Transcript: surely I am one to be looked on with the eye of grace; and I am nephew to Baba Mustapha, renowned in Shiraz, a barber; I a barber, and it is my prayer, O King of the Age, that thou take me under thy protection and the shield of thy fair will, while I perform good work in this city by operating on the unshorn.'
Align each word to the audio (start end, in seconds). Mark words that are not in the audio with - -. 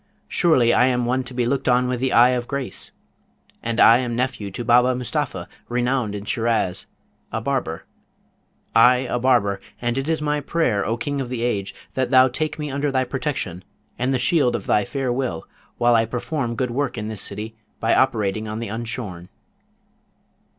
surely 0.27 0.73
I 0.73 0.87
am 0.87 1.05
one 1.05 1.23
to 1.25 1.33
be 1.35 1.45
looked 1.45 1.69
on 1.69 1.87
with 1.87 1.99
the 1.99 2.11
eye 2.11 2.29
of 2.29 2.47
grace; 2.47 2.89
and 3.61 3.79
I 3.79 3.99
am 3.99 4.15
nephew 4.15 4.49
to 4.49 4.65
Baba 4.65 4.95
Mustapha, 4.95 5.47
renowned 5.69 6.15
in 6.15 6.25
Shiraz, 6.25 6.87
a 7.31 7.39
barber; 7.39 7.85
I 8.75 8.95
a 9.05 9.19
barber, 9.19 9.61
and 9.79 9.99
it 9.99 10.09
is 10.09 10.19
my 10.19 10.39
prayer, 10.41 10.83
O 10.83 10.97
King 10.97 11.21
of 11.21 11.29
the 11.29 11.43
Age, 11.43 11.75
that 11.93 12.09
thou 12.09 12.27
take 12.27 12.57
me 12.57 12.71
under 12.71 12.91
thy 12.91 13.03
protection 13.03 13.63
and 13.99 14.11
the 14.11 14.17
shield 14.17 14.55
of 14.55 14.65
thy 14.65 14.85
fair 14.85 15.13
will, 15.13 15.47
while 15.77 15.93
I 15.93 16.05
perform 16.05 16.55
good 16.55 16.71
work 16.71 16.97
in 16.97 17.07
this 17.07 17.21
city 17.21 17.55
by 17.79 17.93
operating 17.93 18.47
on 18.47 18.57
the 18.57 18.69
unshorn.' 18.69 19.29